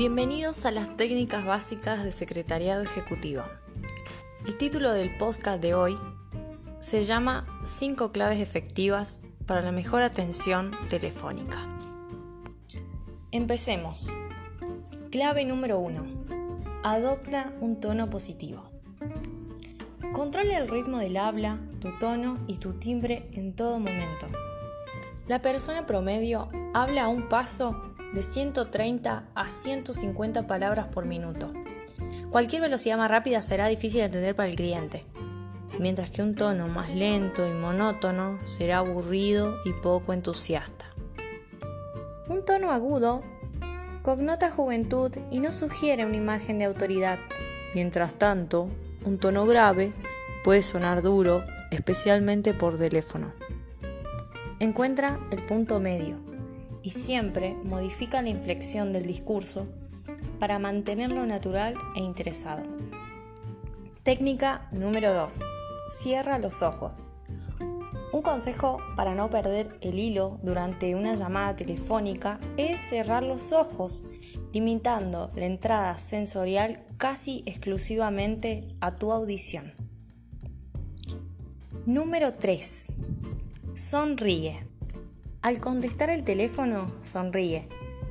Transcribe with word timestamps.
Bienvenidos 0.00 0.64
a 0.64 0.70
las 0.70 0.96
técnicas 0.96 1.44
básicas 1.44 2.02
de 2.02 2.10
secretariado 2.10 2.82
ejecutivo. 2.82 3.42
El 4.46 4.56
título 4.56 4.94
del 4.94 5.14
podcast 5.18 5.60
de 5.60 5.74
hoy 5.74 5.98
se 6.78 7.04
llama 7.04 7.46
5 7.64 8.10
claves 8.10 8.40
efectivas 8.40 9.20
para 9.44 9.60
la 9.60 9.72
mejor 9.72 10.02
atención 10.02 10.70
telefónica. 10.88 11.68
Empecemos. 13.30 14.10
Clave 15.10 15.44
número 15.44 15.78
1. 15.80 16.06
Adopta 16.82 17.52
un 17.60 17.78
tono 17.78 18.08
positivo. 18.08 18.70
Controla 20.14 20.60
el 20.60 20.68
ritmo 20.68 20.96
del 20.96 21.18
habla, 21.18 21.58
tu 21.78 21.90
tono 21.98 22.38
y 22.46 22.56
tu 22.56 22.72
timbre 22.72 23.28
en 23.32 23.54
todo 23.54 23.78
momento. 23.78 24.28
La 25.28 25.42
persona 25.42 25.86
promedio 25.86 26.48
habla 26.72 27.04
a 27.04 27.08
un 27.08 27.28
paso 27.28 27.89
de 28.12 28.22
130 28.22 29.24
a 29.34 29.48
150 29.48 30.46
palabras 30.46 30.88
por 30.88 31.06
minuto. 31.06 31.52
Cualquier 32.30 32.62
velocidad 32.62 32.96
más 32.96 33.10
rápida 33.10 33.42
será 33.42 33.66
difícil 33.68 34.00
de 34.00 34.06
entender 34.06 34.34
para 34.34 34.48
el 34.48 34.56
cliente, 34.56 35.04
mientras 35.78 36.10
que 36.10 36.22
un 36.22 36.34
tono 36.34 36.68
más 36.68 36.90
lento 36.90 37.46
y 37.48 37.52
monótono 37.52 38.40
será 38.46 38.78
aburrido 38.78 39.56
y 39.64 39.72
poco 39.72 40.12
entusiasta. 40.12 40.86
Un 42.28 42.44
tono 42.44 42.70
agudo 42.70 43.22
connota 44.02 44.50
juventud 44.50 45.12
y 45.30 45.40
no 45.40 45.52
sugiere 45.52 46.06
una 46.06 46.16
imagen 46.16 46.58
de 46.58 46.64
autoridad. 46.64 47.18
Mientras 47.74 48.14
tanto, 48.14 48.70
un 49.04 49.18
tono 49.18 49.46
grave 49.46 49.92
puede 50.42 50.62
sonar 50.62 51.02
duro, 51.02 51.44
especialmente 51.70 52.54
por 52.54 52.78
teléfono. 52.78 53.32
Encuentra 54.58 55.20
el 55.30 55.44
punto 55.44 55.80
medio 55.80 56.29
y 56.82 56.90
siempre 56.90 57.54
modifica 57.64 58.22
la 58.22 58.28
inflexión 58.28 58.92
del 58.92 59.06
discurso 59.06 59.66
para 60.38 60.58
mantenerlo 60.58 61.26
natural 61.26 61.74
e 61.94 62.00
interesado. 62.00 62.62
Técnica 64.02 64.68
número 64.72 65.12
2. 65.12 65.42
Cierra 65.88 66.38
los 66.38 66.62
ojos. 66.62 67.08
Un 68.12 68.22
consejo 68.22 68.78
para 68.96 69.14
no 69.14 69.30
perder 69.30 69.78
el 69.82 69.98
hilo 69.98 70.40
durante 70.42 70.94
una 70.94 71.14
llamada 71.14 71.54
telefónica 71.54 72.40
es 72.56 72.80
cerrar 72.80 73.22
los 73.22 73.52
ojos, 73.52 74.02
limitando 74.52 75.30
la 75.36 75.46
entrada 75.46 75.96
sensorial 75.98 76.84
casi 76.96 77.44
exclusivamente 77.46 78.74
a 78.80 78.96
tu 78.96 79.12
audición. 79.12 79.74
Número 81.86 82.34
3. 82.34 82.92
Sonríe. 83.74 84.66
Al 85.42 85.58
contestar 85.58 86.10
el 86.10 86.22
teléfono, 86.22 86.92
sonríe. 87.00 87.66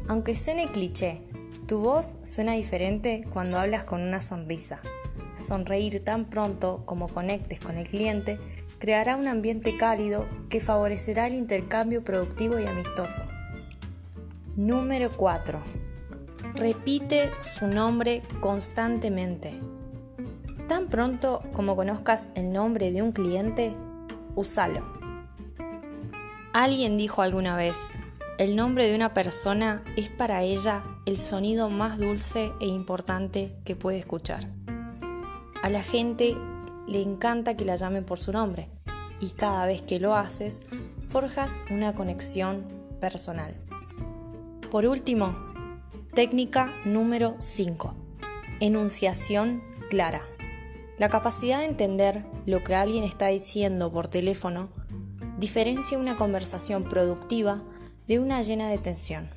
Aunque 0.08 0.36
suene 0.36 0.68
cliché, 0.68 1.22
tu 1.68 1.78
voz 1.78 2.18
suena 2.24 2.54
diferente 2.54 3.24
cuando 3.32 3.60
hablas 3.60 3.84
con 3.84 4.02
una 4.02 4.20
sonrisa. 4.20 4.82
Sonreír 5.36 6.04
tan 6.04 6.26
pronto 6.26 6.82
como 6.88 7.08
conectes 7.08 7.60
con 7.60 7.78
el 7.78 7.88
cliente 7.88 8.40
creará 8.80 9.16
un 9.16 9.28
ambiente 9.28 9.78
cálido 9.78 10.28
que 10.50 10.60
favorecerá 10.60 11.28
el 11.28 11.36
intercambio 11.36 12.04
productivo 12.04 12.58
y 12.58 12.66
amistoso. 12.66 13.22
Número 14.56 15.16
4. 15.16 15.62
Repite 16.56 17.30
su 17.42 17.68
nombre 17.68 18.24
constantemente. 18.40 19.54
Tan 20.68 20.88
pronto 20.88 21.44
como 21.54 21.76
conozcas 21.76 22.32
el 22.34 22.52
nombre 22.52 22.92
de 22.92 23.04
un 23.04 23.12
cliente, 23.12 23.76
úsalo. 24.36 24.98
Alguien 26.60 26.98
dijo 26.98 27.22
alguna 27.22 27.56
vez, 27.56 27.90
el 28.38 28.58
nombre 28.58 28.86
de 28.86 28.94
una 28.94 29.14
persona 29.14 29.82
es 29.96 30.10
para 30.10 30.44
ella 30.44 30.84
el 31.06 31.16
sonido 31.16 31.70
más 31.70 31.98
dulce 31.98 32.52
e 32.60 32.68
importante 32.68 33.56
que 33.64 33.78
puede 33.78 33.98
escuchar. 33.98 34.45
A 35.64 35.70
la 35.70 35.82
gente 35.82 36.36
le 36.86 37.02
encanta 37.02 37.56
que 37.56 37.64
la 37.64 37.78
llamen 37.78 38.04
por 38.04 38.20
su 38.20 38.33
nombre 38.33 38.67
y 39.22 39.30
cada 39.30 39.66
vez 39.67 39.83
que 39.83 40.02
lo 40.02 40.16
haces, 40.16 40.64
forjas 41.06 41.61
una 41.72 41.94
conexión 41.94 42.66
personal. 43.00 43.56
Por 44.70 44.86
último, 44.86 45.38
técnica 46.14 46.73
número 46.83 47.38
5. 47.39 47.95
Enunciación 48.60 49.64
clara. 49.89 50.23
La 50.98 51.08
capacidad 51.08 51.60
de 51.60 51.67
entender 51.67 52.26
lo 52.45 52.66
que 52.66 52.76
alguien 52.76 53.06
está 53.06 53.28
diciendo 53.28 53.94
por 53.94 54.10
teléfono 54.10 54.67
diferencia 55.39 55.98
una 55.98 56.17
conversación 56.17 56.83
productiva 56.83 57.64
de 58.08 58.20
una 58.20 58.42
llena 58.42 58.67
de 58.67 58.77
tensión. 58.77 59.30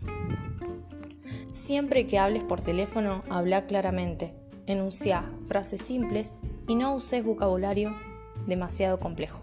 Siempre 1.52 2.06
que 2.08 2.18
hables 2.18 2.42
por 2.42 2.60
teléfono, 2.60 3.22
habla 3.30 3.66
claramente, 3.66 4.34
enuncia 4.66 5.30
frases 5.46 5.80
simples 5.80 6.36
y 6.66 6.74
no 6.74 6.94
uses 6.94 7.22
vocabulario 7.22 7.94
demasiado 8.46 8.98
complejo. 8.98 9.42